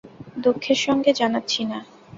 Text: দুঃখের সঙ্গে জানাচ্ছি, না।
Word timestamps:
দুঃখের 0.37 0.77
সঙ্গে 0.77 1.11
জানাচ্ছি, 1.13 1.61
না। 1.63 1.79